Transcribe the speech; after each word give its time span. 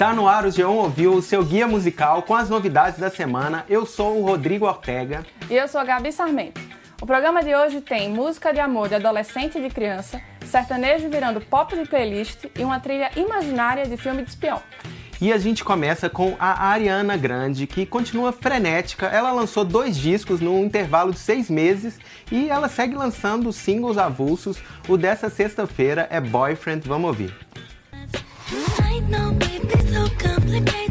Tá 0.00 0.14
no 0.14 0.26
ar 0.26 0.46
o 0.46 0.50
Geon 0.50 0.76
Ouviu, 0.76 1.12
o 1.12 1.20
seu 1.20 1.44
guia 1.44 1.68
musical 1.68 2.22
com 2.22 2.34
as 2.34 2.48
novidades 2.48 2.98
da 2.98 3.10
semana. 3.10 3.66
Eu 3.68 3.84
sou 3.84 4.18
o 4.18 4.24
Rodrigo 4.24 4.64
Ortega. 4.64 5.26
E 5.50 5.54
eu 5.54 5.68
sou 5.68 5.78
a 5.78 5.84
Gabi 5.84 6.10
Sarmento. 6.10 6.58
O 7.02 7.04
programa 7.04 7.42
de 7.42 7.54
hoje 7.54 7.82
tem 7.82 8.08
música 8.08 8.50
de 8.50 8.60
amor 8.60 8.88
de 8.88 8.94
adolescente 8.94 9.58
e 9.58 9.60
de 9.60 9.68
criança, 9.68 10.18
sertanejo 10.46 11.10
virando 11.10 11.38
pop 11.42 11.76
de 11.76 11.86
playlist 11.86 12.46
e 12.58 12.64
uma 12.64 12.80
trilha 12.80 13.10
imaginária 13.14 13.84
de 13.84 13.98
filme 13.98 14.22
de 14.22 14.30
espião. 14.30 14.62
E 15.20 15.34
a 15.34 15.36
gente 15.36 15.62
começa 15.62 16.08
com 16.08 16.34
a 16.40 16.68
Ariana 16.68 17.18
Grande, 17.18 17.66
que 17.66 17.84
continua 17.84 18.32
frenética. 18.32 19.04
Ela 19.04 19.30
lançou 19.32 19.66
dois 19.66 19.98
discos 19.98 20.40
num 20.40 20.64
intervalo 20.64 21.12
de 21.12 21.18
seis 21.18 21.50
meses 21.50 21.98
e 22.32 22.48
ela 22.48 22.70
segue 22.70 22.94
lançando 22.94 23.52
singles 23.52 23.98
avulsos. 23.98 24.56
O 24.88 24.96
dessa 24.96 25.28
sexta-feira 25.28 26.08
é 26.10 26.18
Boyfriend. 26.22 26.88
Vamos 26.88 27.08
ouvir. 27.08 27.34
complicate 30.50 30.89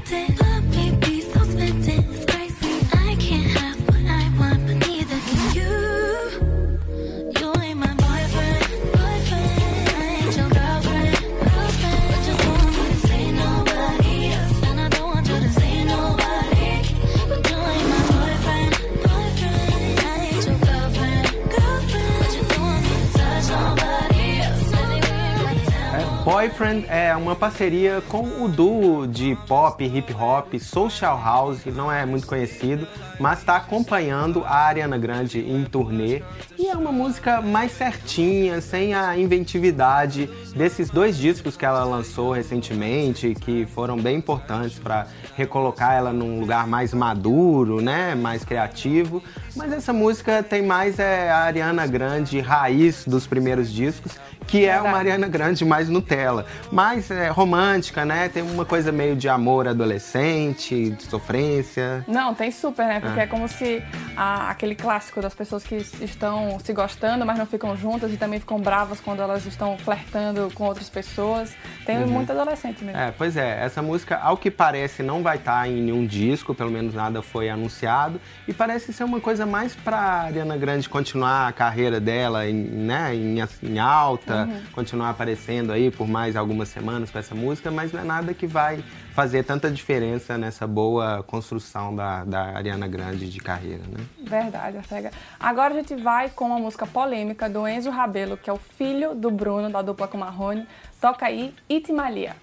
é 26.88 27.16
uma 27.16 27.36
parceria 27.36 28.02
com 28.08 28.44
o 28.44 28.48
duo 28.48 29.08
de 29.08 29.36
pop, 29.48 29.84
hip 29.84 30.14
hop, 30.14 30.54
social 30.60 31.20
house, 31.22 31.62
que 31.62 31.72
não 31.72 31.92
é 31.92 32.06
muito 32.06 32.28
conhecido, 32.28 32.88
mas 33.20 33.40
está 33.40 33.58
acompanhando 33.58 34.44
a 34.46 34.56
Ariana 34.56 34.98
Grande 34.98 35.40
em 35.40 35.64
turnê. 35.66 36.22
É 36.70 36.78
uma 36.78 36.92
música 36.92 37.42
mais 37.42 37.72
certinha, 37.72 38.62
sem 38.62 38.94
a 38.94 39.18
inventividade 39.18 40.30
desses 40.56 40.92
dois 40.92 41.18
discos 41.18 41.58
que 41.58 41.66
ela 41.66 41.84
lançou 41.84 42.32
recentemente, 42.32 43.34
que 43.34 43.66
foram 43.66 43.98
bem 43.98 44.18
importantes 44.18 44.78
para 44.78 45.08
recolocar 45.36 45.94
ela 45.94 46.14
num 46.14 46.40
lugar 46.40 46.68
mais 46.68 46.94
maduro, 46.94 47.82
né, 47.82 48.14
mais 48.14 48.46
criativo. 48.46 49.24
Mas 49.56 49.74
essa 49.74 49.92
música 49.92 50.44
tem 50.44 50.62
mais 50.62 51.00
é, 51.00 51.32
a 51.32 51.40
Ariana 51.40 51.88
Grande 51.88 52.40
raiz 52.40 53.04
dos 53.04 53.26
primeiros 53.26 53.74
discos 53.74 54.20
que 54.50 54.66
é 54.66 54.82
uma 54.82 54.98
Ariana 54.98 55.28
Grande 55.28 55.64
mais 55.64 55.88
Nutella. 55.90 56.46
Mais 56.72 57.10
é, 57.12 57.30
romântica, 57.30 58.04
né? 58.04 58.30
Tem 58.30 58.42
uma 58.42 58.66
coisa 58.66 58.92
meio 58.92 59.16
de 59.16 59.30
amor 59.30 59.68
adolescente, 59.68 60.90
de 60.90 61.04
sofrência. 61.04 62.04
Não, 62.08 62.34
tem 62.34 62.52
super, 62.52 62.88
né? 62.88 63.00
Porque 63.00 63.20
é, 63.20 63.24
é 63.24 63.28
como 63.28 63.48
se 63.48 63.84
a, 64.18 64.50
aquele 64.50 64.76
clássico 64.76 65.22
das 65.22 65.36
pessoas 65.36 65.64
que 65.64 65.76
estão 66.02 66.59
se 66.60 66.74
gostando, 66.74 67.26
mas 67.26 67.38
não 67.38 67.46
ficam 67.46 67.76
juntas 67.76 68.14
e 68.14 68.18
também 68.18 68.40
ficam 68.40 68.60
bravas 68.60 69.00
quando 69.00 69.22
elas 69.22 69.46
estão 69.46 69.78
flertando 69.78 70.52
com 70.54 70.66
outras 70.66 70.90
pessoas. 70.90 71.56
Tem 71.86 71.98
uhum. 71.98 72.08
muito 72.08 72.32
adolescente 72.32 72.84
mesmo. 72.84 73.00
É, 73.00 73.12
pois 73.12 73.38
é. 73.38 73.64
Essa 73.64 73.82
música, 73.82 74.18
ao 74.18 74.38
que 74.38 74.52
parece, 74.52 75.04
não 75.04 75.24
vai 75.24 75.38
estar 75.38 75.68
em 75.68 75.82
nenhum 75.82 76.06
disco, 76.06 76.54
pelo 76.54 76.72
menos 76.72 76.94
nada 76.94 77.22
foi 77.22 77.50
anunciado. 77.50 78.20
E 78.48 78.54
parece 78.54 78.94
ser 78.94 79.04
uma 79.04 79.20
coisa 79.20 79.46
mais 79.46 79.76
pra 79.76 80.00
Ariana 80.00 80.58
Grande 80.58 80.88
continuar 80.88 81.48
a 81.48 81.52
carreira 81.52 82.00
dela 82.00 82.48
em, 82.48 82.54
né, 82.54 83.16
em, 83.16 83.38
em 83.64 83.80
alta, 83.80 84.46
uhum. 84.46 84.62
continuar 84.74 85.10
aparecendo 85.10 85.72
aí 85.72 85.92
por 85.92 86.08
mais 86.08 86.36
algumas 86.36 86.70
semanas 86.70 87.12
com 87.12 87.20
essa 87.20 87.36
música, 87.36 87.72
mas 87.72 87.92
não 87.92 88.02
é 88.02 88.04
nada 88.04 88.34
que 88.34 88.48
vai 88.48 88.84
fazer 89.20 89.44
tanta 89.44 89.70
diferença 89.70 90.38
nessa 90.38 90.66
boa 90.66 91.22
construção 91.24 91.94
da, 91.94 92.24
da 92.24 92.56
Ariana 92.56 92.88
Grande 92.88 93.30
de 93.30 93.38
carreira, 93.42 93.84
né? 93.86 94.06
Verdade, 94.24 94.78
Ortega. 94.78 95.12
Agora 95.38 95.74
a 95.74 95.78
gente 95.78 95.94
vai 95.94 96.30
com 96.30 96.46
uma 96.46 96.58
música 96.58 96.88
polêmica 96.88 97.50
do 97.50 97.68
Enzo 97.68 97.90
Rabelo, 97.90 98.38
que 98.38 98.50
é 98.50 98.54
o 98.54 98.58
filho 98.58 99.14
do 99.14 99.30
Bruno, 99.30 99.70
da 99.70 99.82
dupla 99.82 100.08
com 100.08 100.18
Marrone. 100.18 100.66
Toca 101.02 101.26
aí, 101.26 101.54
Itimalia. 101.68 102.34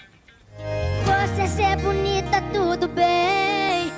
Você 1.07 1.47
ser 1.47 1.77
bonita, 1.79 2.43
tudo 2.53 2.87
bem. 2.89 3.91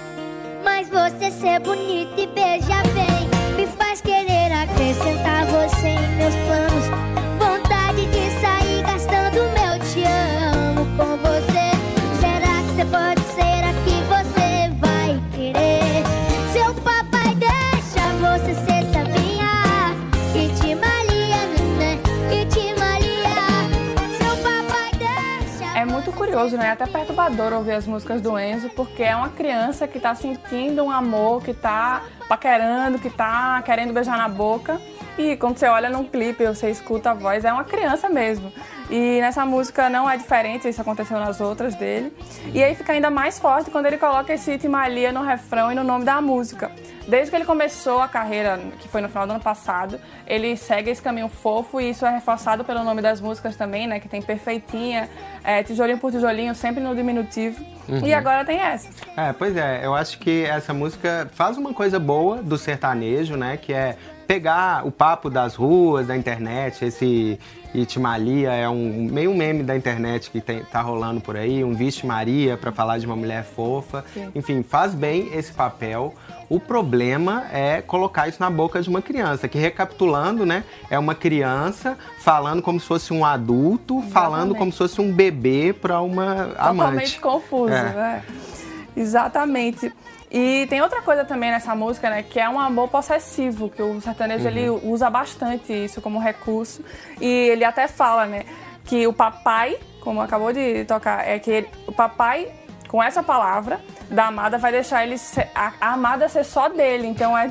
Mas 0.63 0.89
você 0.89 1.33
ser 1.33 1.59
bonita 1.59 2.21
e 2.21 2.29
beija 2.29 2.81
bem. 2.95 3.57
Me 3.57 3.67
faz 3.73 4.01
querer 4.01 4.53
acrescentar 4.53 5.47
você 5.47 5.89
em 5.89 6.17
meus 6.17 6.35
planos. 6.47 7.19
Né? 26.57 26.69
É 26.69 26.71
até 26.71 26.87
perturbador 26.87 27.53
ouvir 27.53 27.73
as 27.73 27.87
músicas 27.87 28.21
do 28.21 28.39
Enzo, 28.39 28.71
porque 28.71 29.03
é 29.03 29.15
uma 29.17 29.31
criança 29.31 29.89
que 29.89 29.99
tá 29.99 30.15
sentindo 30.15 30.85
um 30.85 30.91
amor, 30.91 31.43
que 31.43 31.53
tá 31.53 32.03
paquerando, 32.29 32.99
que 32.99 33.11
tá 33.11 33.61
querendo 33.63 33.93
beijar 33.93 34.19
na 34.19 34.29
boca. 34.29 34.81
E 35.17 35.37
quando 35.37 35.59
você 35.59 35.67
olha 35.67 35.91
num 35.91 36.05
clipe, 36.05 36.47
você 36.47 36.71
escuta 36.71 37.11
a 37.11 37.15
voz, 37.15 37.45
é 37.45 37.53
uma 37.53 37.65
criança 37.65 38.09
mesmo. 38.09 38.53
E 38.89 39.21
nessa 39.21 39.45
música 39.45 39.91
não 39.91 40.09
é 40.09 40.17
diferente, 40.17 40.69
isso 40.69 40.81
aconteceu 40.81 41.19
nas 41.19 41.41
outras 41.41 41.75
dele. 41.75 42.13
E 42.55 42.63
aí 42.63 42.75
fica 42.77 42.93
ainda 42.93 43.11
mais 43.11 43.39
forte 43.39 43.69
quando 43.71 43.87
ele 43.87 43.99
coloca 43.99 44.33
esse 44.33 44.53
Itimalia 44.53 45.11
no 45.11 45.23
refrão 45.23 45.73
e 45.73 45.75
no 45.75 45.83
nome 45.83 46.05
da 46.05 46.21
música. 46.21 46.71
Desde 47.09 47.31
que 47.31 47.37
ele 47.37 47.45
começou 47.45 48.01
a 48.01 48.07
carreira, 48.07 48.61
que 48.79 48.87
foi 48.87 49.01
no 49.01 49.09
final 49.09 49.27
do 49.27 49.33
ano 49.33 49.43
passado, 49.43 49.99
ele 50.27 50.57
segue 50.57 50.91
esse 50.91 51.03
caminho 51.03 51.29
fofo 51.29 51.81
e 51.81 51.91
isso 51.91 52.07
é 52.07 52.11
reforçado 52.11 52.65
pelo 52.65 52.85
nome 52.85 53.03
das 53.03 53.21
músicas 53.21 53.57
também, 53.57 53.87
né? 53.87 53.99
Que 53.99 54.09
tem 54.09 54.23
Perfeitinha, 54.23 55.09
é, 55.43 55.63
Tijolinho 55.63 55.99
por 55.99 56.13
Tijolinho, 56.13 56.55
sempre 56.55 56.83
no 56.83 56.95
diminutivo. 56.95 57.78
Uhum. 57.89 58.07
E 58.07 58.13
agora 58.13 58.45
tem 58.45 58.59
essa. 58.59 58.89
É, 59.17 59.33
pois 59.33 59.57
é, 59.57 59.85
eu 59.85 59.95
acho 59.95 60.19
que 60.19 60.45
essa 60.45 60.75
música 60.75 61.29
faz 61.33 61.57
uma 61.57 61.73
coisa 61.73 61.99
boa 61.99 62.43
do 62.43 62.59
sertanejo, 62.59 63.37
né? 63.37 63.57
Que 63.57 63.73
é 63.73 63.97
pegar 64.29 64.87
o 64.87 64.93
papo 64.93 65.31
das 65.31 65.55
ruas, 65.55 66.07
da 66.07 66.15
internet, 66.15 66.85
esse 66.85 67.41
Itimalia 67.75 68.53
é 68.53 68.69
um 68.69 69.09
meio 69.11 69.35
meme 69.35 69.63
da 69.63 69.75
internet 69.75 70.31
que 70.31 70.39
tem, 70.39 70.63
tá 70.65 70.83
rolando 70.83 71.19
por 71.19 71.35
aí, 71.35 71.65
um 71.65 71.75
Vixe 71.75 72.07
Maria 72.07 72.55
para 72.57 72.71
falar 72.71 72.99
de 72.99 73.07
uma 73.07 73.17
mulher 73.17 73.43
fofa. 73.43 74.05
Sim. 74.13 74.31
Enfim, 74.35 74.63
faz 74.63 74.95
bem 74.95 75.31
esse 75.33 75.51
papel. 75.53 76.15
O 76.47 76.61
problema 76.61 77.47
é 77.51 77.81
colocar 77.81 78.29
isso 78.29 78.39
na 78.39 78.51
boca 78.51 78.83
de 78.83 78.89
uma 78.91 79.01
criança, 79.01 79.49
que 79.49 79.59
recapitulando, 79.59 80.45
né, 80.45 80.63
é 80.91 80.99
uma 80.99 81.15
criança 81.15 81.97
falando 82.19 82.61
como 82.61 82.79
se 82.79 82.87
fosse 82.87 83.15
um 83.15 83.25
adulto, 83.25 83.95
Exatamente. 83.95 84.13
falando 84.13 84.55
como 84.55 84.71
se 84.71 84.79
fosse 84.79 85.01
um 85.01 85.11
bebê 85.11 85.73
para 85.73 86.03
uma 86.03 86.25
Totalmente 86.25 86.59
amante. 86.59 86.77
Totalmente 86.79 87.21
confuso, 87.21 87.73
é. 87.73 87.83
né? 87.83 88.23
Exatamente. 88.95 89.93
E 90.31 90.67
tem 90.69 90.83
outra 90.83 91.01
coisa 91.01 91.25
também 91.25 91.51
nessa 91.51 91.75
música, 91.75 92.11
né, 92.11 92.23
que 92.23 92.39
é 92.39 92.49
um 92.49 92.61
amor 92.61 92.89
possessivo, 92.89 93.71
que 93.71 93.83
o 93.83 94.01
sertanejo 94.01 94.45
uhum. 94.45 94.51
ele 94.51 94.71
usa 94.71 95.09
bastante 95.09 95.73
isso 95.73 96.01
como 96.01 96.19
recurso. 96.19 96.85
E 97.21 97.27
ele 97.27 97.65
até 97.65 97.89
fala, 97.89 98.27
né, 98.27 98.45
que 98.85 99.07
o 99.07 99.13
papai, 99.13 99.79
como 100.01 100.21
acabou 100.21 100.53
de 100.53 100.85
tocar, 100.85 101.27
é 101.27 101.39
que 101.39 101.51
ele, 101.51 101.69
o 101.87 101.93
papai 101.93 102.53
com 102.89 103.03
essa 103.03 103.23
palavra 103.23 103.81
da 104.11 104.27
amada 104.27 104.59
vai 104.59 104.73
deixar 104.73 105.05
ele 105.05 105.19
ser, 105.19 105.49
a, 105.55 105.73
a 105.81 105.93
amada 105.93 106.29
ser 106.29 106.45
só 106.45 106.69
dele. 106.69 107.07
Então 107.07 107.37
é 107.37 107.51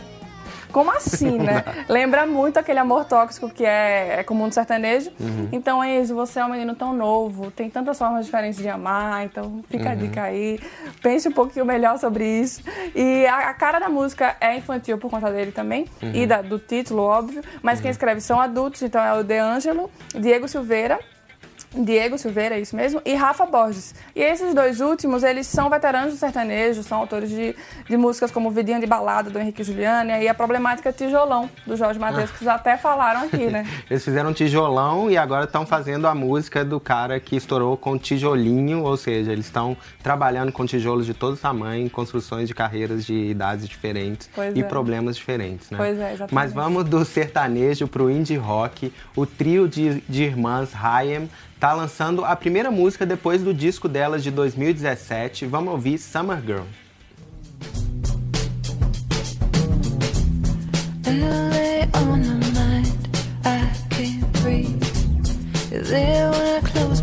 como 0.77 0.91
assim, 0.91 1.39
né? 1.39 1.63
Lembra 1.89 2.27
muito 2.27 2.59
aquele 2.59 2.77
amor 2.77 3.05
tóxico 3.05 3.49
que 3.49 3.65
é, 3.65 4.19
é 4.19 4.23
comum 4.23 4.45
no 4.45 4.53
sertanejo. 4.53 5.09
Uhum. 5.19 5.49
Então, 5.51 5.83
Enzo, 5.83 6.13
você 6.13 6.39
é 6.39 6.45
um 6.45 6.51
menino 6.51 6.75
tão 6.75 6.93
novo, 6.93 7.49
tem 7.49 7.67
tantas 7.67 7.97
formas 7.97 8.25
diferentes 8.25 8.59
de 8.59 8.69
amar, 8.69 9.25
então 9.25 9.63
fica 9.71 9.85
uhum. 9.85 9.91
a 9.91 9.95
dica 9.95 10.21
aí. 10.21 10.59
Pense 11.01 11.27
um 11.27 11.31
pouquinho 11.31 11.65
melhor 11.65 11.97
sobre 11.97 12.23
isso. 12.41 12.61
E 12.93 13.25
a, 13.25 13.49
a 13.49 13.53
cara 13.55 13.79
da 13.79 13.89
música 13.89 14.37
é 14.39 14.55
infantil 14.55 14.99
por 14.99 15.09
conta 15.09 15.31
dele 15.31 15.51
também, 15.51 15.87
uhum. 15.99 16.11
e 16.13 16.27
da, 16.27 16.43
do 16.43 16.59
título, 16.59 17.01
óbvio, 17.01 17.41
mas 17.63 17.79
quem 17.79 17.87
uhum. 17.87 17.93
escreve 17.93 18.21
são 18.21 18.39
adultos, 18.39 18.83
então 18.83 19.03
é 19.03 19.19
o 19.19 19.23
De 19.23 19.39
Angelo, 19.39 19.89
Diego 20.13 20.47
Silveira 20.47 20.99
Diego 21.75 22.17
Silveira, 22.17 22.55
é 22.55 22.59
isso 22.61 22.75
mesmo, 22.75 23.01
e 23.05 23.13
Rafa 23.13 23.45
Borges. 23.45 23.93
E 24.15 24.21
esses 24.21 24.53
dois 24.53 24.79
últimos, 24.79 25.23
eles 25.23 25.47
são 25.47 25.69
veteranos 25.69 26.13
do 26.13 26.17
sertanejo, 26.17 26.81
são 26.81 26.99
autores 26.99 27.29
de, 27.29 27.55
de 27.87 27.97
músicas 27.97 28.31
como 28.31 28.49
Vidinha 28.49 28.79
de 28.79 28.87
Balada, 28.87 29.29
do 29.29 29.37
Henrique 29.37 29.63
Juliano, 29.63 30.11
e 30.11 30.27
a 30.27 30.33
problemática 30.33 30.91
Tijolão, 30.93 31.49
do 31.65 31.75
Jorge 31.75 31.99
Matheus, 31.99 32.31
que 32.31 32.45
já 32.45 32.55
até 32.55 32.77
falaram 32.77 33.23
aqui, 33.23 33.47
né? 33.47 33.65
eles 33.89 34.03
fizeram 34.03 34.33
Tijolão 34.33 35.11
e 35.11 35.17
agora 35.17 35.43
estão 35.43 35.65
fazendo 35.65 36.07
a 36.07 36.15
música 36.15 36.63
do 36.63 36.79
cara 36.79 37.19
que 37.19 37.35
estourou 37.35 37.75
com 37.75 37.97
Tijolinho, 37.97 38.83
ou 38.83 38.95
seja, 38.95 39.31
eles 39.31 39.45
estão 39.45 39.75
trabalhando 40.01 40.51
com 40.51 40.65
tijolos 40.65 41.05
de 41.05 41.13
todo 41.13 41.35
tamanho, 41.35 41.89
construções 41.89 42.47
de 42.47 42.53
carreiras 42.53 43.05
de 43.05 43.13
idades 43.13 43.67
diferentes 43.67 44.29
pois 44.33 44.55
e 44.55 44.61
é. 44.61 44.63
problemas 44.63 45.15
diferentes, 45.15 45.69
né? 45.69 45.77
Pois 45.77 45.99
é, 45.99 46.13
exatamente. 46.13 46.33
Mas 46.33 46.53
vamos 46.53 46.85
do 46.85 47.03
sertanejo 47.03 47.87
pro 47.87 48.09
indie 48.09 48.37
rock, 48.37 48.93
o 49.15 49.25
trio 49.25 49.67
de, 49.67 50.01
de 50.07 50.23
irmãs 50.23 50.69
Hayem 50.73 51.29
tá 51.59 51.73
lançando 51.73 52.23
a 52.23 52.35
primeira 52.35 52.71
música 52.71 53.05
depois 53.05 53.41
do 53.43 53.53
disco 53.53 53.87
delas 53.87 54.23
de 54.23 54.31
2017. 54.31 55.45
Vamos 55.45 55.73
ouvir 55.73 55.97
Summer 55.97 56.41
Girl. 56.41 56.65
There 65.89 66.31
when 66.31 66.57
I 66.57 66.67
close 66.67 67.01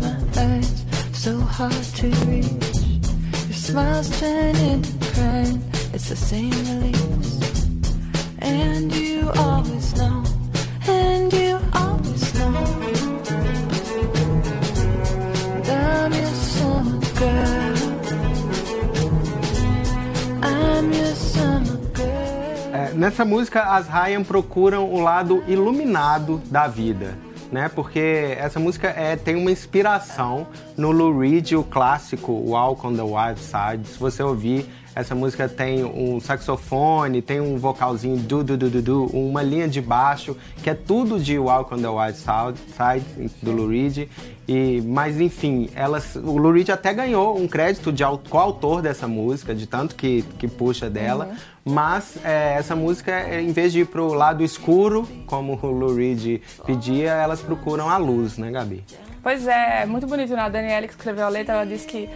nessa 23.05 23.23
música, 23.23 23.61
as 23.61 23.87
Ryan 23.87 24.23
procuram 24.23 24.91
o 24.91 24.99
lado 24.99 25.43
iluminado 25.47 26.41
da 26.49 26.67
vida 26.67 27.15
né? 27.51 27.69
Porque 27.69 28.35
essa 28.37 28.59
música 28.59 28.87
é, 28.87 29.15
tem 29.15 29.35
uma 29.35 29.51
inspiração 29.51 30.47
no 30.75 30.91
Lou 30.91 31.19
Reed, 31.19 31.53
o 31.53 31.63
clássico 31.63 32.31
Walk 32.31 32.85
on 32.85 32.95
the 32.95 33.03
Wild 33.03 33.39
Side. 33.39 33.87
Se 33.87 33.99
você 33.99 34.23
ouvir, 34.23 34.65
essa 34.95 35.13
música 35.13 35.49
tem 35.49 35.83
um 35.83 36.21
saxofone, 36.21 37.21
tem 37.21 37.41
um 37.41 37.57
vocalzinho 37.57 38.17
du 38.17 38.43
du 38.43 38.55
du 38.55 38.69
du, 38.69 38.81
du 38.81 39.05
uma 39.07 39.43
linha 39.43 39.67
de 39.67 39.81
baixo, 39.81 40.37
que 40.63 40.69
é 40.69 40.73
tudo 40.73 41.19
de 41.19 41.37
Walk 41.37 41.73
on 41.73 41.79
the 41.79 41.89
Wild 41.89 42.17
Side 42.17 43.31
do 43.41 43.51
Lou 43.51 43.67
Reed. 43.67 44.07
E, 44.47 44.81
mas 44.85 45.19
enfim, 45.19 45.69
elas, 45.75 46.15
o 46.15 46.37
Lou 46.37 46.53
Reed 46.53 46.69
até 46.69 46.93
ganhou 46.93 47.37
um 47.37 47.47
crédito 47.47 47.91
de 47.91 48.03
coautor 48.29 48.81
dessa 48.81 49.07
música, 49.07 49.53
de 49.53 49.67
tanto 49.67 49.95
que, 49.95 50.21
que 50.39 50.47
puxa 50.47 50.89
dela. 50.89 51.25
Uhum. 51.25 51.73
Mas 51.73 52.17
é, 52.23 52.53
essa 52.53 52.75
música, 52.75 53.11
é, 53.11 53.41
em 53.41 53.51
vez 53.51 53.73
de 53.73 53.81
ir 53.81 53.87
pro 53.87 54.13
lado 54.13 54.43
escuro, 54.43 55.07
como 55.25 55.59
o 55.61 55.71
Lou 55.71 55.95
Reed 55.95 56.41
pedia, 56.65 57.11
elas 57.11 57.41
procuram 57.41 57.89
a 57.89 57.97
luz, 57.97 58.37
né, 58.37 58.51
Gabi? 58.51 58.83
Pois 59.25 59.47
é, 59.47 59.87
muito 59.87 60.05
bonito, 60.05 60.35
né? 60.35 60.41
A 60.43 60.49
Daniela 60.49 60.85
que 60.85 60.93
escreveu 60.93 61.25
a 61.25 61.29
letra, 61.29 61.55
ela 61.55 61.65
disse 61.65 61.87
que 61.87 62.07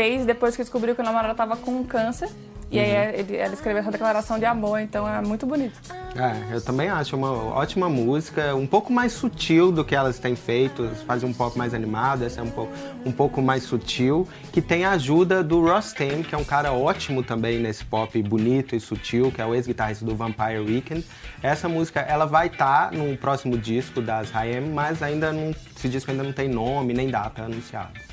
fez 0.00 0.24
depois 0.24 0.56
que 0.56 0.62
descobriu 0.62 0.94
que 0.94 1.02
o 1.02 1.04
namorado 1.04 1.32
estava 1.32 1.58
com 1.58 1.84
câncer 1.84 2.30
e 2.70 2.78
aí 2.78 2.92
uhum. 2.92 3.18
ele, 3.18 3.36
ela 3.36 3.52
escreveu 3.52 3.80
essa 3.80 3.90
declaração 3.90 4.38
de 4.38 4.44
amor, 4.46 4.78
então 4.80 5.06
é 5.06 5.20
muito 5.20 5.44
bonito. 5.44 5.78
É, 6.14 6.54
eu 6.54 6.60
também 6.62 6.88
acho 6.88 7.16
uma 7.16 7.32
ótima 7.32 7.88
música, 7.88 8.54
um 8.54 8.66
pouco 8.66 8.92
mais 8.92 9.12
sutil 9.12 9.70
do 9.72 9.84
que 9.84 9.94
elas 9.94 10.18
têm 10.18 10.36
feito, 10.36 10.88
fazem 11.04 11.28
um 11.28 11.34
pouco 11.34 11.58
mais 11.58 11.74
animado, 11.74 12.24
essa 12.24 12.40
é 12.40 12.44
um 12.44 12.50
pouco, 12.50 12.72
um 13.04 13.12
pouco 13.12 13.42
mais 13.42 13.64
sutil, 13.64 14.26
que 14.52 14.62
tem 14.62 14.84
a 14.84 14.92
ajuda 14.92 15.42
do 15.42 15.60
Ross 15.60 15.92
Tame, 15.92 16.22
que 16.22 16.34
é 16.34 16.38
um 16.38 16.44
cara 16.44 16.72
ótimo 16.72 17.22
também 17.22 17.58
nesse 17.58 17.84
pop 17.84 18.22
bonito 18.22 18.74
e 18.74 18.80
sutil, 18.80 19.30
que 19.32 19.42
é 19.42 19.46
o 19.46 19.54
ex-guitarrista 19.54 20.04
do 20.04 20.14
Vampire 20.14 20.60
Weekend. 20.60 21.04
Essa 21.42 21.68
música, 21.68 22.00
ela 22.00 22.24
vai 22.24 22.46
estar 22.46 22.90
tá 22.90 22.96
no 22.96 23.16
próximo 23.18 23.58
disco 23.58 24.00
das 24.00 24.34
Haim, 24.34 24.70
mas 24.72 25.02
ainda 25.02 25.32
não, 25.32 25.50
esse 25.76 25.88
disco 25.88 26.10
ainda 26.10 26.22
não 26.22 26.32
tem 26.32 26.48
nome 26.48 26.94
nem 26.94 27.10
data 27.10 27.42
anunciada. 27.42 28.09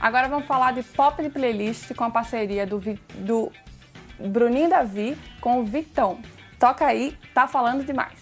Agora 0.00 0.28
vamos 0.28 0.46
falar 0.46 0.72
de 0.72 0.82
pop 0.82 1.22
de 1.22 1.28
playlist 1.28 1.94
com 1.94 2.04
a 2.04 2.10
parceria 2.10 2.66
do, 2.66 2.80
do 3.16 3.52
Bruninho 4.18 4.70
Davi 4.70 5.16
com 5.40 5.60
o 5.60 5.64
Vitão. 5.64 6.18
Toca 6.58 6.86
aí, 6.86 7.16
tá 7.34 7.46
falando 7.46 7.84
demais. 7.84 8.18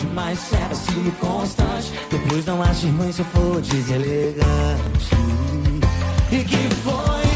Demais, 0.00 0.50
vacilo 0.68 1.12
constante. 1.12 1.92
Depois 2.10 2.44
não 2.46 2.56
ruim 2.56 3.12
se 3.12 3.20
eu 3.20 3.24
for 3.26 3.60
deselegante. 3.60 5.14
E 6.32 6.44
que 6.44 6.74
foi? 6.82 7.30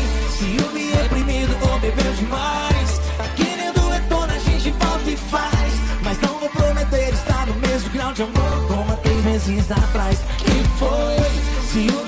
Reprimido 1.03 1.57
ou 1.71 1.79
bebeu 1.79 2.13
demais? 2.15 3.01
Querendo 3.37 3.89
retorno, 3.91 4.33
a 4.33 4.39
gente 4.39 4.71
volta 4.71 5.11
e 5.11 5.17
faz. 5.17 5.73
Mas 6.03 6.21
não 6.21 6.39
vou 6.39 6.49
prometer 6.49 7.13
estar 7.13 7.47
no 7.47 7.55
mesmo 7.55 7.91
grau 7.91 8.13
de 8.13 8.23
amor 8.23 8.67
como 8.67 8.93
há 8.93 8.97
três 8.97 9.25
meses 9.25 9.71
atrás. 9.71 10.19
Que 10.39 10.65
foi? 10.79 12.04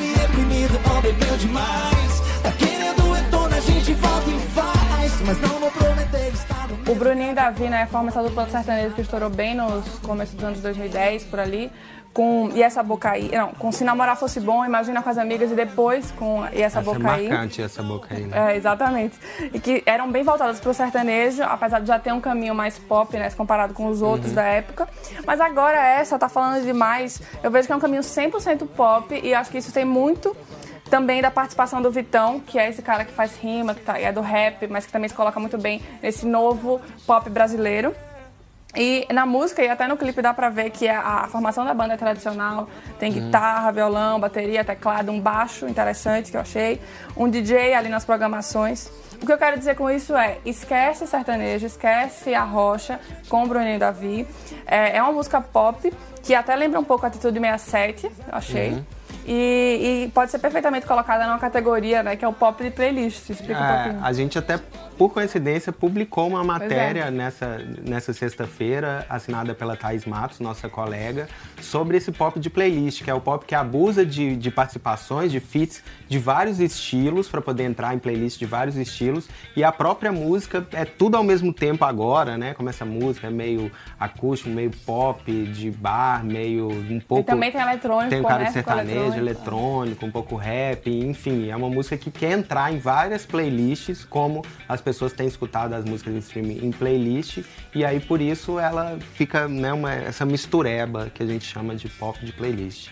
Bebeu 1.07 1.37
demais 1.37 2.21
Tá 2.43 2.53
querendo 2.53 3.13
retorno, 3.13 3.55
a 3.55 3.61
gente 3.61 3.95
volta 3.95 4.31
e 4.31 4.39
faz 4.51 5.21
Mas 5.25 5.41
não 5.41 5.61
vou 5.61 5.71
prometer 5.71 6.33
estar 6.33 6.69
O 6.89 6.95
Bruninho 6.95 7.33
e 7.33 7.35
Davi, 7.35 7.69
né, 7.69 7.87
forma 7.87 8.09
essa 8.09 8.23
dupla 8.23 8.49
sertanejo 8.49 8.95
que 8.95 9.03
estourou 9.03 9.31
bem 9.31 9.55
nos 9.55 9.99
começos 10.01 10.35
dos 10.35 10.45
anos 10.45 10.61
2010, 10.61 11.25
por 11.25 11.41
ali 11.41 11.71
com 12.13 12.51
E 12.55 12.63
Essa 12.63 12.83
Boca 12.83 13.11
Aí. 13.11 13.31
Não, 13.31 13.49
com 13.49 13.71
Se 13.71 13.85
Namorar 13.85 14.17
Fosse 14.17 14.41
Bom, 14.41 14.65
Imagina 14.65 15.03
com 15.03 15.11
as 15.11 15.19
Amigas 15.19 15.53
e 15.53 15.55
depois 15.55 16.11
com 16.13 16.47
E 16.47 16.63
Essa, 16.63 16.79
essa 16.79 16.81
Boca 16.81 17.07
é 17.07 17.11
Aí. 17.11 17.29
marcante 17.29 17.61
essa 17.61 17.83
boca 17.83 18.15
aí, 18.15 18.25
né? 18.25 18.55
É, 18.55 18.57
exatamente. 18.57 19.19
E 19.53 19.61
que 19.61 19.83
eram 19.85 20.11
bem 20.11 20.23
voltadas 20.23 20.59
para 20.59 20.71
o 20.71 20.73
sertanejo, 20.73 21.43
apesar 21.43 21.79
de 21.81 21.89
já 21.89 21.99
ter 21.99 22.15
um 22.15 22.21
caminho 22.21 22.55
mais 22.55 22.79
pop, 22.79 23.15
né, 23.19 23.31
comparado 23.33 23.75
com 23.75 23.87
os 23.89 24.01
outros 24.01 24.31
uhum. 24.31 24.35
da 24.35 24.45
época. 24.45 24.89
Mas 25.27 25.43
agora 25.43 25.77
essa 25.77 26.19
tá 26.19 26.27
falando 26.27 26.65
demais. 26.65 27.21
Eu 27.43 27.51
vejo 27.51 27.67
que 27.67 27.73
é 27.75 27.77
um 27.77 27.81
caminho 27.81 28.03
100% 28.03 28.67
pop 28.69 29.21
e 29.23 29.35
acho 29.35 29.51
que 29.51 29.59
isso 29.59 29.71
tem 29.71 29.85
muito 29.85 30.35
também 30.91 31.21
da 31.21 31.31
participação 31.31 31.83
do 31.83 31.91
Vitão, 31.91 32.41
que 32.41 32.59
é 32.59 32.69
esse 32.69 32.83
cara 32.83 33.05
que 33.05 33.13
faz 33.13 33.37
rima, 33.37 33.75
que 33.75 33.81
tá, 33.81 33.99
é 33.99 34.13
do 34.13 34.21
rap, 34.21 34.67
mas 34.69 34.87
que 34.87 34.93
também 34.93 35.09
se 35.09 35.15
coloca 35.15 35.39
muito 35.41 35.59
bem 35.59 35.83
nesse 36.03 36.27
novo 36.27 36.81
pop 37.07 37.29
brasileiro. 37.29 37.95
E 38.77 39.07
na 39.11 39.25
música 39.25 39.63
e 39.63 39.69
até 39.69 39.89
no 39.89 39.97
clipe 39.97 40.21
dá 40.21 40.35
pra 40.35 40.51
ver 40.51 40.69
que 40.71 40.87
a, 40.87 41.01
a 41.01 41.29
formação 41.29 41.65
da 41.65 41.73
banda 41.73 41.95
é 41.95 41.97
tradicional. 41.97 42.69
Tem 42.99 43.11
uhum. 43.11 43.25
guitarra, 43.25 43.73
violão, 43.73 44.21
bateria, 44.21 44.63
teclado, 44.63 45.11
um 45.11 45.19
baixo 45.19 45.67
interessante 45.67 46.31
que 46.31 46.37
eu 46.37 46.43
achei, 46.43 46.81
um 47.17 47.29
DJ 47.29 47.73
ali 47.73 47.89
nas 47.89 48.05
programações. 48.05 48.91
O 49.21 49.25
que 49.25 49.33
eu 49.33 49.39
quero 49.39 49.59
dizer 49.59 49.77
com 49.77 49.91
isso 49.91 50.15
é, 50.15 50.39
esquece 50.45 51.07
sertanejo, 51.07 51.65
esquece 51.65 52.35
a 52.35 52.45
rocha 52.45 53.01
com 53.31 53.45
o 53.45 53.47
Bruninho 53.47 53.79
Davi. 53.79 54.27
É, 54.67 54.99
é 54.99 55.03
uma 55.03 55.13
música 55.13 55.41
pop 55.41 55.91
que 56.23 56.35
até 56.35 56.55
lembra 56.55 56.79
um 56.79 56.85
pouco 56.85 57.07
a 57.07 57.09
Atitude 57.09 57.41
67, 57.41 58.07
eu 58.07 58.13
achei. 58.31 58.73
Uhum. 58.73 58.85
E, 59.29 60.05
e, 60.05 60.11
pode 60.13 60.31
ser 60.31 60.39
perfeitamente 60.39 60.87
colocada 60.87 61.27
numa 61.27 61.39
categoria, 61.39 62.01
né, 62.01 62.15
que 62.15 62.25
é 62.25 62.29
o 62.29 62.33
pop 62.33 62.63
de 62.63 62.71
playlist. 62.71 63.29
Explica 63.29 63.59
é, 63.59 63.63
um 63.63 63.83
pouquinho. 63.83 64.05
A 64.05 64.13
gente 64.13 64.39
até, 64.39 64.61
por 64.97 65.13
coincidência, 65.13 65.73
publicou 65.73 66.29
uma 66.29 66.43
é. 66.43 66.45
matéria 66.45 67.05
é. 67.05 67.11
nessa, 67.11 67.59
nessa 67.85 68.13
sexta-feira, 68.13 69.05
assinada 69.09 69.53
pela 69.53 69.77
Thais 69.77 70.05
Matos, 70.07 70.39
nossa 70.39 70.69
colega, 70.69 71.27
sobre 71.61 71.97
esse 71.97 72.13
pop 72.13 72.39
de 72.39 72.49
playlist, 72.49 73.03
que 73.03 73.11
é 73.11 73.15
o 73.15 73.21
pop 73.21 73.45
que 73.45 73.55
abusa 73.55 74.07
de, 74.07 74.37
de 74.37 74.51
participações, 74.51 75.33
de 75.33 75.41
feats 75.41 75.83
de 76.09 76.19
vários 76.21 76.61
estilos, 76.61 77.29
para 77.29 77.41
poder 77.41 77.65
entrar 77.65 77.95
em 77.95 77.99
playlist 77.99 78.39
de 78.39 78.47
vários 78.47 78.77
estilos. 78.77 79.29
E 79.57 79.65
a 79.65 79.73
própria 79.73 80.13
música 80.13 80.65
é 80.73 80.85
tudo 80.85 81.17
ao 81.17 81.25
mesmo 81.25 81.53
tempo 81.53 81.85
agora, 81.85 82.39
né? 82.39 82.55
Como 82.55 82.69
essa 82.69 82.85
música 82.85 83.27
é 83.27 83.31
meio 83.31 83.73
acústico, 83.99 84.51
meio 84.51 84.71
pop, 84.85 85.25
de 85.47 85.71
bar, 85.73 86.25
meio 86.25 86.69
um 86.69 87.01
pouco... 87.01 87.23
E 87.23 87.25
também 87.25 87.51
tem 87.51 87.61
eletrônico, 87.61 88.11
Tem 88.11 88.21
um 88.21 88.25
cara 88.25 88.45
de 88.45 88.53
sertanejo, 88.53 89.16
eletrônico, 89.19 90.05
um 90.05 90.11
pouco 90.11 90.37
rap, 90.37 90.91
enfim, 90.91 91.51
é 91.51 91.57
uma 91.57 91.69
música 91.69 91.97
que 91.97 92.11
quer 92.11 92.33
entrar 92.33 92.73
em 92.73 92.79
várias 92.79 93.25
playlists, 93.27 94.05
como 94.05 94.45
as 94.69 94.81
pessoas 94.81 95.13
têm 95.13 95.27
escutado 95.27 95.75
as 95.75 95.85
músicas 95.85 96.15
de 96.15 96.21
streaming 96.21 96.67
em 96.67 96.71
playlist, 96.71 97.43
e 97.75 97.85
aí 97.85 98.01
por 98.01 98.21
isso 98.21 98.59
ela 98.59 98.99
fica 99.15 99.49
né, 99.49 99.73
uma, 99.73 99.93
essa 99.93 100.25
mistureba 100.25 101.11
que 101.13 101.23
a 101.23 101.27
gente 101.27 101.45
chama 101.45 101.75
de 101.75 101.89
pop 101.89 102.25
de 102.25 102.33
playlist. 102.33 102.91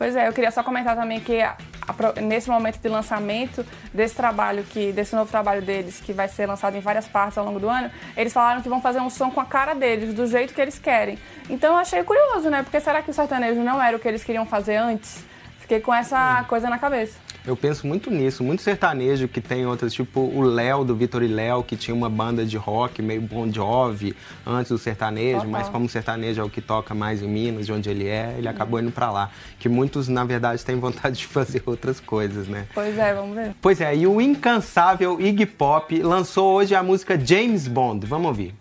Pois 0.00 0.16
é, 0.16 0.26
eu 0.26 0.32
queria 0.32 0.50
só 0.50 0.62
comentar 0.62 0.96
também 0.96 1.20
que 1.20 1.42
a, 1.42 1.58
a, 1.86 2.20
nesse 2.22 2.48
momento 2.48 2.78
de 2.78 2.88
lançamento 2.88 3.66
desse 3.92 4.14
trabalho, 4.14 4.64
que 4.64 4.92
desse 4.92 5.14
novo 5.14 5.30
trabalho 5.30 5.60
deles, 5.60 6.00
que 6.00 6.10
vai 6.14 6.26
ser 6.26 6.46
lançado 6.46 6.74
em 6.74 6.80
várias 6.80 7.06
partes 7.06 7.36
ao 7.36 7.44
longo 7.44 7.60
do 7.60 7.68
ano, 7.68 7.90
eles 8.16 8.32
falaram 8.32 8.62
que 8.62 8.68
vão 8.70 8.80
fazer 8.80 8.98
um 9.00 9.10
som 9.10 9.30
com 9.30 9.40
a 9.40 9.44
cara 9.44 9.74
deles, 9.74 10.14
do 10.14 10.26
jeito 10.26 10.54
que 10.54 10.60
eles 10.62 10.78
querem. 10.78 11.18
Então 11.50 11.74
eu 11.74 11.78
achei 11.78 12.02
curioso, 12.02 12.48
né? 12.48 12.62
Porque 12.62 12.80
será 12.80 13.02
que 13.02 13.10
o 13.10 13.12
sertanejo 13.12 13.60
não 13.60 13.82
era 13.82 13.94
o 13.94 14.00
que 14.00 14.08
eles 14.08 14.24
queriam 14.24 14.46
fazer 14.46 14.76
antes? 14.76 15.22
Fiquei 15.60 15.80
com 15.80 15.94
essa 15.94 16.44
coisa 16.48 16.68
na 16.68 16.78
cabeça. 16.78 17.18
Eu 17.46 17.56
penso 17.56 17.86
muito 17.86 18.10
nisso, 18.10 18.44
muito 18.44 18.60
sertanejo 18.62 19.26
que 19.26 19.40
tem 19.40 19.64
outras, 19.64 19.94
tipo 19.94 20.20
o 20.20 20.42
Léo 20.42 20.84
do 20.84 20.94
Vitor 20.94 21.22
e 21.22 21.28
Léo, 21.28 21.62
que 21.62 21.74
tinha 21.74 21.94
uma 21.94 22.10
banda 22.10 22.44
de 22.44 22.56
rock 22.56 23.00
meio 23.00 23.20
Bon 23.22 23.50
Jovi 23.50 24.14
antes 24.46 24.70
do 24.70 24.78
sertanejo, 24.78 25.36
Total. 25.36 25.50
mas 25.50 25.68
como 25.68 25.86
o 25.86 25.88
sertanejo 25.88 26.40
é 26.40 26.44
o 26.44 26.50
que 26.50 26.60
toca 26.60 26.94
mais 26.94 27.22
em 27.22 27.28
Minas, 27.28 27.66
de 27.66 27.72
onde 27.72 27.88
ele 27.88 28.06
é, 28.06 28.34
ele 28.36 28.46
acabou 28.46 28.78
indo 28.78 28.90
para 28.90 29.10
lá. 29.10 29.30
Que 29.58 29.68
muitos, 29.68 30.06
na 30.06 30.24
verdade, 30.24 30.64
têm 30.64 30.76
vontade 30.76 31.18
de 31.18 31.26
fazer 31.28 31.62
outras 31.64 31.98
coisas, 31.98 32.46
né? 32.46 32.66
Pois 32.74 32.98
é, 32.98 33.14
vamos 33.14 33.34
ver. 33.34 33.54
Pois 33.60 33.80
é, 33.80 33.96
e 33.96 34.06
o 34.06 34.20
incansável 34.20 35.18
Iggy 35.20 35.46
Pop 35.46 36.02
lançou 36.02 36.52
hoje 36.52 36.74
a 36.74 36.82
música 36.82 37.18
James 37.18 37.66
Bond. 37.66 38.06
Vamos 38.06 38.26
ouvir. 38.28 38.54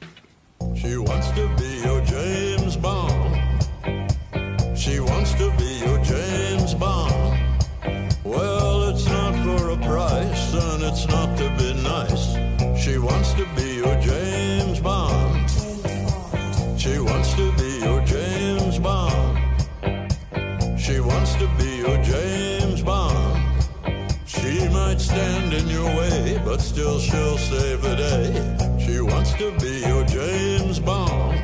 Still 26.80 27.00
she'll 27.00 27.38
save 27.38 27.82
the 27.82 27.96
day. 27.96 28.32
She 28.80 29.02
wants 29.02 29.34
to 29.34 29.52
be 29.60 29.82
your 29.86 30.06
James 30.08 30.80
Bond. 30.80 31.38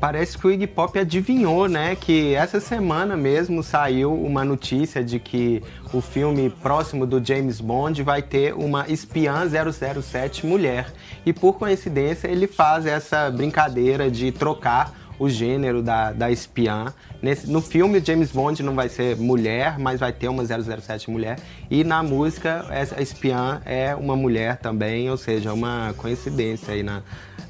Parece 0.00 0.38
que 0.38 0.46
o 0.46 0.50
Iggy 0.50 0.66
Pop 0.66 0.98
adivinhou, 0.98 1.68
né, 1.68 1.94
que 1.94 2.34
essa 2.34 2.58
semana 2.58 3.18
mesmo 3.18 3.62
saiu 3.62 4.14
uma 4.14 4.42
notícia 4.42 5.04
de 5.04 5.20
que 5.20 5.62
o 5.92 6.00
filme 6.00 6.48
próximo 6.48 7.06
do 7.06 7.22
James 7.22 7.60
Bond 7.60 8.02
vai 8.02 8.22
ter 8.22 8.54
uma 8.54 8.88
espiã 8.88 9.46
007 9.46 10.46
mulher. 10.46 10.90
E 11.26 11.34
por 11.34 11.58
coincidência 11.58 12.28
ele 12.28 12.46
faz 12.46 12.86
essa 12.86 13.30
brincadeira 13.30 14.10
de 14.10 14.32
trocar 14.32 14.99
o 15.20 15.28
gênero 15.28 15.82
da, 15.82 16.12
da 16.12 16.30
espiã. 16.30 16.92
Nesse, 17.22 17.46
no 17.46 17.60
filme, 17.60 18.02
James 18.02 18.32
Bond 18.32 18.62
não 18.62 18.74
vai 18.74 18.88
ser 18.88 19.16
mulher, 19.16 19.78
mas 19.78 20.00
vai 20.00 20.12
ter 20.12 20.28
uma 20.28 20.42
007 20.44 21.10
mulher. 21.10 21.38
E 21.70 21.84
na 21.84 22.02
música, 22.02 22.64
essa 22.70 23.00
espiã 23.00 23.60
é 23.66 23.94
uma 23.94 24.16
mulher 24.16 24.56
também, 24.56 25.10
ou 25.10 25.18
seja, 25.18 25.52
uma 25.52 25.94
coincidência 25.98 26.72
aí 26.72 26.82
na, 26.82 27.02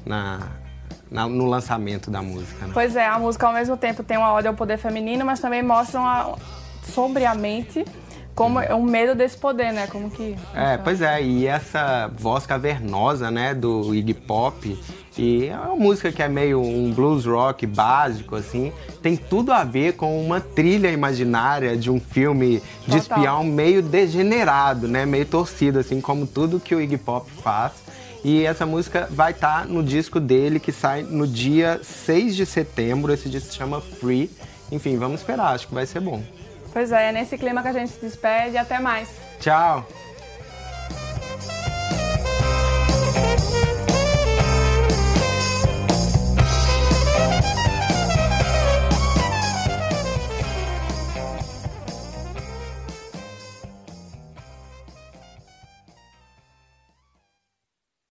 na 0.05 0.39
no 1.09 1.45
lançamento 1.45 2.09
da 2.09 2.21
música. 2.21 2.65
Né? 2.65 2.71
Pois 2.73 2.95
é, 2.95 3.05
a 3.05 3.19
música 3.19 3.45
ao 3.45 3.53
mesmo 3.53 3.75
tempo 3.75 4.01
tem 4.01 4.17
uma 4.17 4.33
ode 4.33 4.47
ao 4.47 4.53
poder 4.53 4.77
feminino, 4.77 5.25
mas 5.25 5.41
também 5.41 5.61
mostra 5.61 5.99
uma, 5.99 6.37
sobriamente 6.83 7.85
como 8.35 8.59
é 8.59 8.73
um 8.73 8.83
medo 8.83 9.15
desse 9.15 9.37
poder, 9.37 9.71
né? 9.71 9.87
Como 9.87 10.09
que. 10.09 10.35
É, 10.55 10.77
pois 10.77 11.01
é, 11.01 11.21
e 11.21 11.47
essa 11.47 12.09
voz 12.17 12.45
cavernosa, 12.45 13.29
né, 13.29 13.53
do 13.53 13.93
Iggy 13.93 14.13
Pop. 14.13 14.77
E 15.17 15.47
é 15.47 15.57
uma 15.57 15.75
música 15.75 16.11
que 16.11 16.23
é 16.23 16.29
meio 16.29 16.61
um 16.61 16.91
blues 16.91 17.25
rock 17.25 17.67
básico, 17.67 18.35
assim. 18.35 18.71
Tem 19.01 19.17
tudo 19.17 19.51
a 19.51 19.63
ver 19.63 19.93
com 19.93 20.23
uma 20.25 20.39
trilha 20.39 20.89
imaginária 20.89 21.75
de 21.75 21.91
um 21.91 21.99
filme 21.99 22.63
de 22.87 22.97
espião 22.97 23.43
meio 23.43 23.81
degenerado, 23.81 24.87
né? 24.87 25.05
Meio 25.05 25.25
torcido, 25.25 25.79
assim, 25.79 25.99
como 25.99 26.25
tudo 26.25 26.59
que 26.59 26.73
o 26.73 26.79
Iggy 26.79 26.97
Pop 26.97 27.29
faz. 27.29 27.73
E 28.23 28.45
essa 28.45 28.65
música 28.65 29.07
vai 29.11 29.31
estar 29.31 29.61
tá 29.61 29.65
no 29.65 29.83
disco 29.83 30.19
dele 30.19 30.59
que 30.59 30.71
sai 30.71 31.03
no 31.03 31.27
dia 31.27 31.81
6 31.83 32.35
de 32.35 32.45
setembro. 32.45 33.11
Esse 33.11 33.27
disco 33.29 33.51
se 33.51 33.57
chama 33.57 33.81
Free. 33.81 34.29
Enfim, 34.71 34.97
vamos 34.97 35.19
esperar, 35.19 35.53
acho 35.53 35.67
que 35.67 35.73
vai 35.73 35.85
ser 35.85 35.99
bom. 35.99 36.23
Pois 36.73 36.91
é, 36.91 37.09
é 37.09 37.11
nesse 37.11 37.37
clima 37.37 37.61
que 37.61 37.67
a 37.67 37.73
gente 37.73 37.91
se 37.91 37.99
despede. 37.99 38.57
Até 38.57 38.79
mais. 38.79 39.09
Tchau. 39.39 39.85